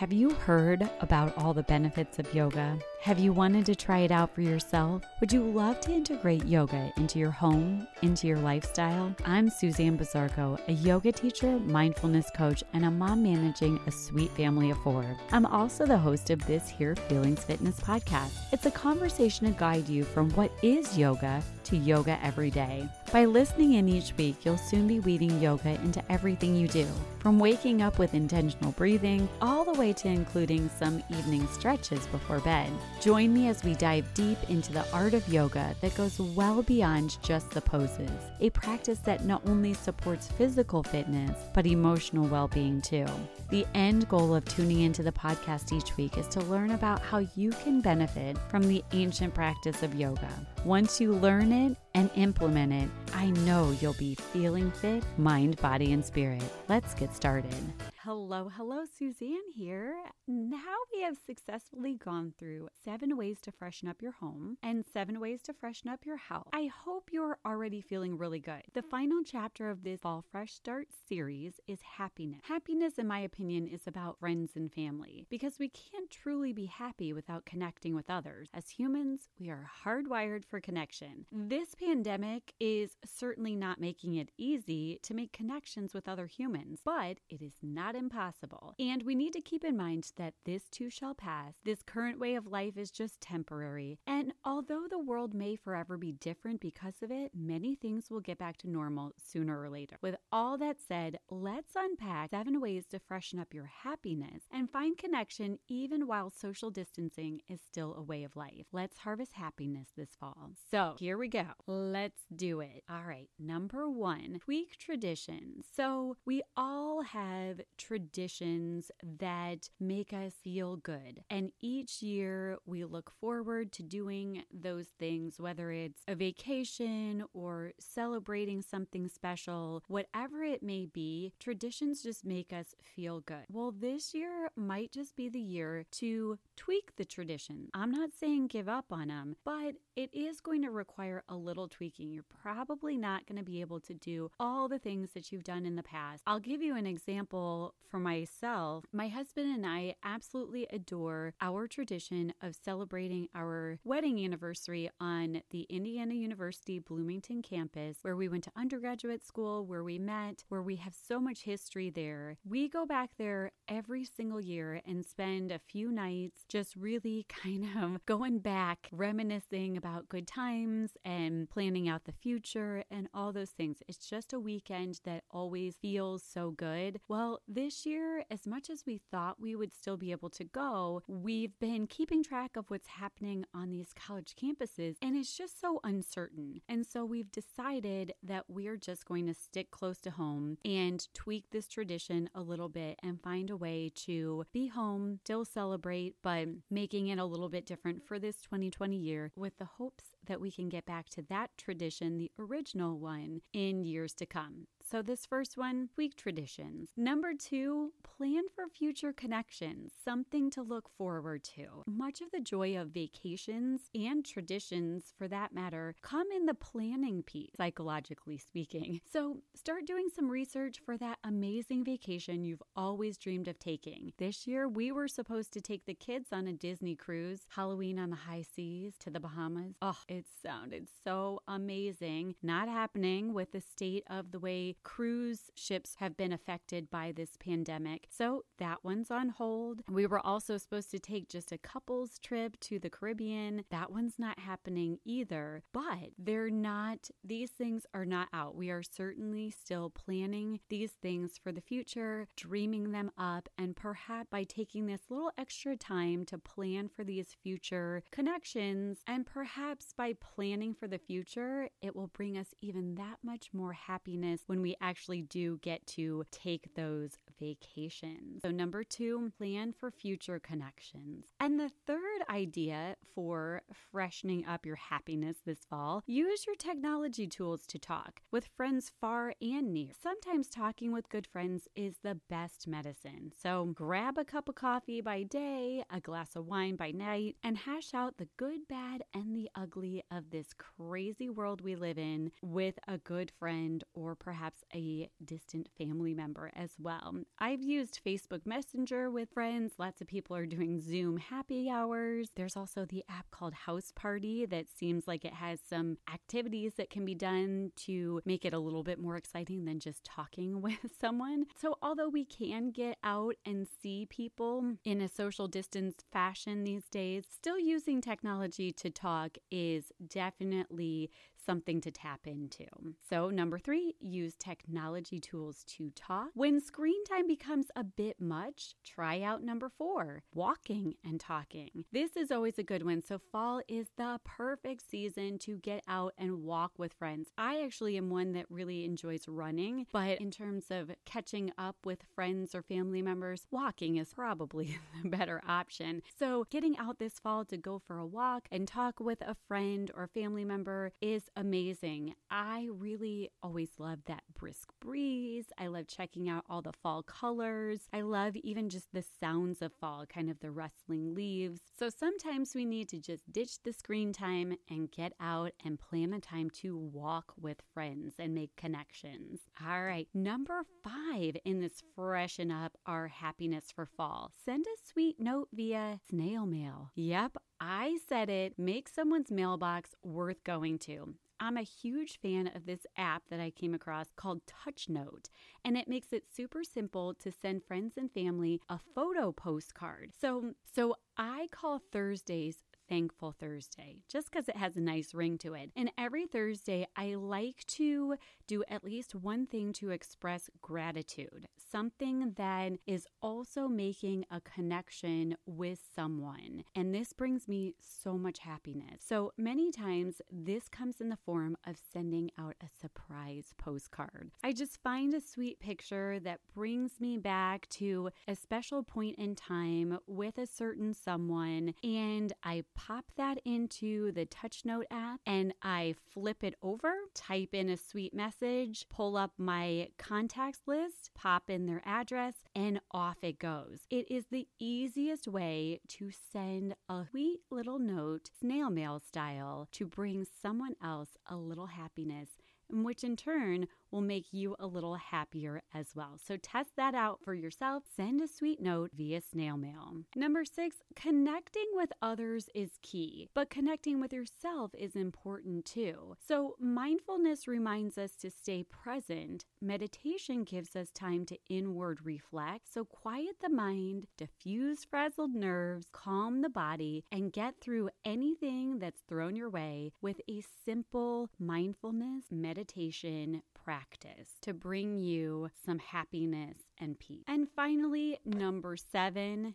[0.00, 2.78] Have you heard about all the benefits of yoga?
[3.02, 5.02] Have you wanted to try it out for yourself?
[5.20, 9.16] Would you love to integrate yoga into your home, into your lifestyle?
[9.24, 14.70] I'm Suzanne Bazarko, a yoga teacher, mindfulness coach, and a mom managing a sweet family
[14.70, 15.16] of four.
[15.32, 18.32] I'm also the host of this here Feelings Fitness podcast.
[18.52, 22.86] It's a conversation to guide you from what is yoga to yoga every day.
[23.12, 26.86] By listening in each week, you'll soon be weaving yoga into everything you do,
[27.20, 32.40] from waking up with intentional breathing all the way to including some evening stretches before
[32.40, 32.70] bed.
[33.00, 37.16] Join me as we dive deep into the art of yoga that goes well beyond
[37.22, 42.82] just the poses, a practice that not only supports physical fitness, but emotional well being
[42.82, 43.06] too.
[43.48, 47.26] The end goal of tuning into the podcast each week is to learn about how
[47.36, 50.30] you can benefit from the ancient practice of yoga.
[50.64, 55.92] Once you learn it and implement it, I know you'll be feeling fit, mind, body,
[55.92, 56.42] and spirit.
[56.68, 57.54] Let's get started.
[58.02, 59.94] Hello, hello, Suzanne here.
[60.26, 65.20] Now we have successfully gone through seven ways to freshen up your home and seven
[65.20, 66.48] ways to freshen up your house.
[66.52, 68.62] I hope you're already feeling really good.
[68.72, 72.40] The final chapter of this Fall Fresh Start series is happiness.
[72.44, 77.12] Happiness, in my opinion, is about friends and family because we can't truly be happy
[77.12, 78.48] without connecting with others.
[78.54, 81.26] As humans, we are hardwired for connection.
[81.30, 87.18] This pandemic is certainly not making it easy to make connections with other humans, but
[87.30, 88.74] it is not impossible.
[88.78, 91.54] And we need to keep in mind that this too shall pass.
[91.64, 93.98] This current way of life is just temporary.
[94.06, 98.38] And although the world may forever be different because of it, many things will get
[98.38, 99.96] back to normal sooner or later.
[100.02, 104.98] With all that said, let's unpack seven ways to freshen up your happiness and find
[104.98, 108.66] connection even while social distancing is still a way of life.
[108.72, 110.50] Let's harvest happiness this fall.
[110.70, 111.46] So here we go.
[111.70, 112.82] Let's do it.
[112.90, 113.28] All right.
[113.38, 115.66] Number one, tweak traditions.
[115.72, 118.90] So we all have traditions
[119.20, 121.22] that make us feel good.
[121.30, 127.70] And each year we look forward to doing those things, whether it's a vacation or
[127.78, 133.44] celebrating something special, whatever it may be, traditions just make us feel good.
[133.48, 137.68] Well, this year might just be the year to tweak the tradition.
[137.74, 141.59] I'm not saying give up on them, but it is going to require a little
[141.68, 142.12] tweaking.
[142.12, 145.66] You're probably not going to be able to do all the things that you've done
[145.66, 146.22] in the past.
[146.26, 148.84] I'll give you an example for myself.
[148.92, 155.62] My husband and I absolutely adore our tradition of celebrating our wedding anniversary on the
[155.68, 160.76] Indiana University Bloomington campus, where we went to undergraduate school, where we met, where we
[160.76, 162.36] have so much history there.
[162.48, 167.66] We go back there every single year and spend a few nights just really kind
[167.76, 173.50] of going back, reminiscing about good times and planning out the future and all those
[173.50, 173.82] things.
[173.88, 177.00] It's just a weekend that always feels so good.
[177.08, 181.02] Well, this year, as much as we thought we would still be able to go,
[181.08, 185.80] we've been keeping track of what's happening on these college campuses and it's just so
[185.84, 186.60] uncertain.
[186.68, 191.50] And so we've decided that we're just going to stick close to home and tweak
[191.50, 196.48] this tradition a little bit and find a way to be home, still celebrate, but
[196.70, 200.50] making it a little bit different for this 2020 year with the hopes that we
[200.50, 204.66] can get back to that tradition, the original one, in years to come.
[204.90, 206.88] So, this first one, week traditions.
[206.96, 211.84] Number two, plan for future connections, something to look forward to.
[211.86, 217.22] Much of the joy of vacations and traditions, for that matter, come in the planning
[217.22, 219.00] piece, psychologically speaking.
[219.12, 224.12] So, start doing some research for that amazing vacation you've always dreamed of taking.
[224.18, 228.10] This year, we were supposed to take the kids on a Disney cruise, Halloween on
[228.10, 229.74] the high seas to the Bahamas.
[229.82, 232.36] Oh, it sounded so amazing.
[232.42, 237.30] Not happening with the state of the way cruise ships have been affected by this
[237.38, 238.06] pandemic.
[238.10, 239.82] So that one's on hold.
[239.90, 243.64] We were also supposed to take just a couple's trip to the Caribbean.
[243.70, 245.62] That one's not happening either.
[245.72, 248.56] But they're not, these things are not out.
[248.56, 254.28] We are certainly still planning these things for the future, dreaming them up, and perhaps
[254.30, 260.14] by taking this little extra time to plan for these future connections, and perhaps by
[260.20, 264.69] planning for the future, it will bring us even that much more happiness when we
[264.70, 268.42] we actually do get to take those vacations.
[268.42, 271.24] So, number two, plan for future connections.
[271.40, 277.66] And the third idea for freshening up your happiness this fall, use your technology tools
[277.66, 279.88] to talk with friends far and near.
[280.00, 283.32] Sometimes talking with good friends is the best medicine.
[283.42, 287.58] So, grab a cup of coffee by day, a glass of wine by night, and
[287.58, 292.30] hash out the good, bad, and the ugly of this crazy world we live in
[292.40, 297.14] with a good friend or perhaps a distant family member as well.
[297.38, 299.74] I've used Facebook Messenger with friends.
[299.78, 302.30] Lots of people are doing Zoom happy hours.
[302.36, 307.04] There's also the app called Houseparty that seems like it has some activities that can
[307.04, 311.46] be done to make it a little bit more exciting than just talking with someone.
[311.60, 316.88] So, although we can get out and see people in a social distance fashion these
[316.88, 321.10] days, still using technology to talk is definitely
[321.44, 322.66] something to tap into.
[323.08, 326.28] So, number three, use technology tools to talk.
[326.34, 331.84] When screen time becomes a bit much, try out number four, walking and talking.
[331.92, 333.02] This is always a good one.
[333.02, 337.28] So, fall is the perfect season to get out and walk with friends.
[337.38, 342.04] I actually am one that really enjoys running, but in terms of catching up with
[342.14, 346.02] friends or family members, walking is probably the better option.
[346.18, 349.90] So, getting out this fall to go for a walk and talk with a friend
[349.94, 352.14] or family member is amazing.
[352.30, 355.46] I really always love that brisk breeze.
[355.58, 357.80] I love checking out all the fall colors.
[357.92, 361.60] I love even just the sounds of fall, kind of the rustling leaves.
[361.78, 366.12] So sometimes we need to just ditch the screen time and get out and plan
[366.12, 369.40] a time to walk with friends and make connections.
[369.66, 375.20] All right, number five in this freshen up our happiness for fall send a sweet
[375.20, 376.90] note via snail mail.
[376.94, 378.58] Yep, I said it.
[378.58, 381.14] Make someone's mailbox worth going to.
[381.42, 385.30] I'm a huge fan of this app that I came across called TouchNote,
[385.64, 390.12] and it makes it super simple to send friends and family a photo postcard.
[390.18, 392.58] So, so I call Thursdays
[392.90, 395.70] Thankful Thursday, just because it has a nice ring to it.
[395.76, 398.16] And every Thursday, I like to
[398.48, 405.36] do at least one thing to express gratitude, something that is also making a connection
[405.46, 406.64] with someone.
[406.74, 409.04] And this brings me so much happiness.
[409.06, 414.32] So many times, this comes in the form of sending out a surprise postcard.
[414.42, 419.36] I just find a sweet picture that brings me back to a special point in
[419.36, 425.94] time with a certain someone, and I pop that into the TouchNote app and I
[426.12, 431.66] flip it over, type in a sweet message, pull up my contacts list, pop in
[431.66, 433.80] their address, and off it goes.
[433.90, 439.86] It is the easiest way to send a sweet little note, snail mail style, to
[439.86, 442.30] bring someone else a little happiness
[442.72, 446.18] which in turn will make you a little happier as well.
[446.24, 447.84] So test that out for yourself.
[447.96, 450.04] Send a sweet note via snail mail.
[450.14, 456.14] Number six, connecting with others is key, but connecting with yourself is important too.
[456.26, 459.44] So mindfulness reminds us to stay present.
[459.60, 462.72] Meditation gives us time to inward reflect.
[462.72, 469.02] So quiet the mind, diffuse frazzled nerves, calm the body, and get through anything that's
[469.08, 476.98] thrown your way with a simple mindfulness meditation practice to bring you some happiness and
[476.98, 477.22] peace.
[477.28, 479.54] And finally, number seven.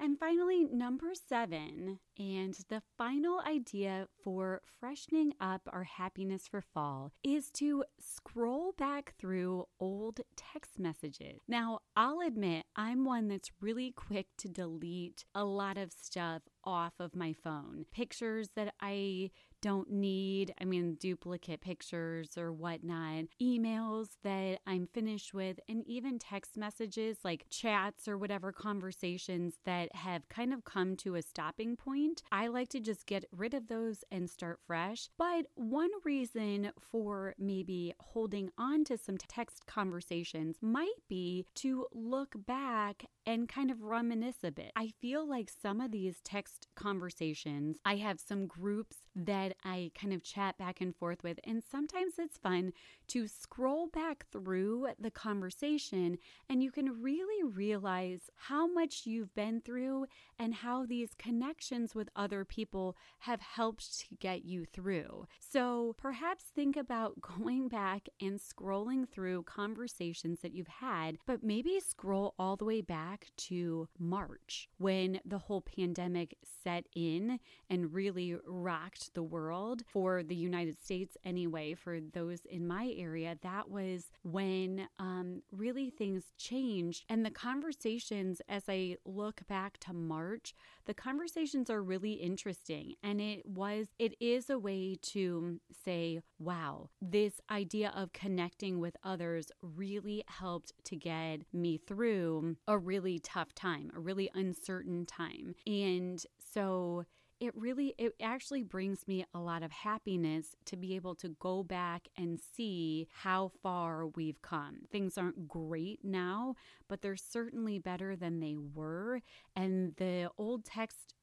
[0.00, 7.12] And finally, number seven, and the final idea for freshening up our happiness for fall
[7.22, 11.40] is to scroll back through old text messages.
[11.48, 16.94] Now, I'll admit I'm one that's really quick to delete a lot of stuff off
[16.98, 17.86] of my phone.
[17.92, 19.30] Pictures that I
[19.64, 26.18] don't need, I mean, duplicate pictures or whatnot, emails that I'm finished with, and even
[26.18, 31.76] text messages like chats or whatever conversations that have kind of come to a stopping
[31.76, 32.03] point.
[32.32, 35.08] I like to just get rid of those and start fresh.
[35.18, 42.34] But one reason for maybe holding on to some text conversations might be to look
[42.46, 44.72] back and kind of reminisce a bit.
[44.76, 50.12] I feel like some of these text conversations, I have some groups that I kind
[50.12, 52.72] of chat back and forth with, and sometimes it's fun
[53.08, 56.18] to scroll back through the conversation
[56.48, 60.06] and you can really realize how much you've been through
[60.38, 65.26] and how these connections with other people have helped to get you through.
[65.38, 71.80] So perhaps think about going back and scrolling through conversations that you've had, but maybe
[71.80, 77.38] scroll all the way back to March when the whole pandemic set in
[77.70, 83.36] and really rocked the world for the United States, anyway, for those in my area.
[83.42, 87.04] That was when um, really things changed.
[87.08, 90.54] And the conversations, as I look back to March,
[90.86, 92.94] the conversations are really interesting.
[93.02, 98.96] And it was, it is a way to say, wow, this idea of connecting with
[99.02, 105.54] others really helped to get me through a really tough time, a really uncertain time.
[105.66, 107.04] And so
[107.40, 111.62] it really it actually brings me a lot of happiness to be able to go
[111.62, 114.78] back and see how far we've come.
[114.90, 116.54] Things aren't great now,
[116.88, 119.20] but they're certainly better than they were
[119.56, 121.14] and the old text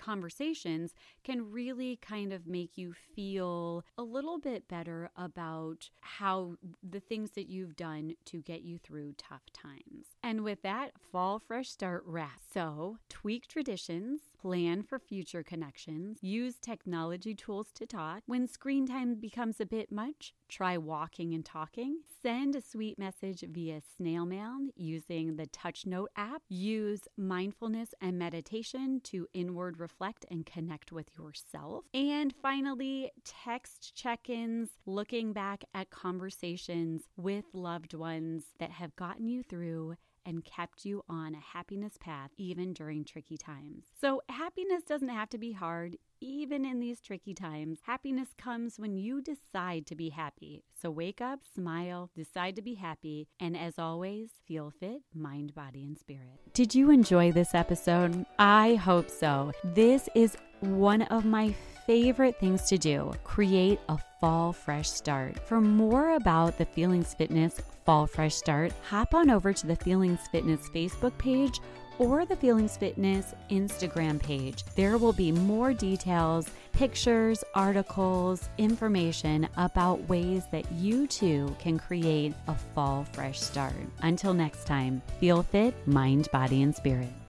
[0.00, 0.94] conversations
[1.24, 7.32] can really kind of make you feel a little bit better about how the things
[7.32, 10.06] that you've done to get you through tough times.
[10.22, 12.40] And with that, Fall Fresh Start wrap.
[12.52, 18.22] So, tweak traditions, plan for future connections, use technology tools to talk.
[18.26, 22.00] When screen time becomes a bit much, try walking and talking.
[22.22, 26.42] Send a sweet message via snail mail using the TouchNote app.
[26.48, 31.84] Use mindfulness and meditation to inward reflect and connect with yourself.
[31.94, 39.28] And finally, text check ins, looking back at conversations with loved ones that have gotten
[39.28, 43.84] you through and kept you on a happiness path even during tricky times.
[43.98, 48.96] So, happiness doesn't have to be hard even in these tricky times, happiness comes when
[48.96, 50.64] you decide to be happy.
[50.80, 55.84] So wake up, smile, decide to be happy, and as always, feel fit, mind, body,
[55.84, 56.40] and spirit.
[56.54, 58.24] Did you enjoy this episode?
[58.38, 59.52] I hope so.
[59.62, 61.54] This is one of my
[61.86, 65.38] favorite things to do create a fall fresh start.
[65.46, 70.26] For more about the Feelings Fitness Fall Fresh Start, hop on over to the Feelings
[70.32, 71.60] Fitness Facebook page
[71.98, 74.64] or the Feelings Fitness Instagram page.
[74.74, 82.34] There will be more details, pictures, articles, information about ways that you too can create
[82.48, 83.72] a fall fresh start.
[84.02, 87.12] Until next time, feel fit, mind, body, and spirit.